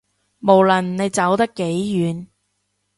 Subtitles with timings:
[0.39, 2.25] 無論你走得幾遠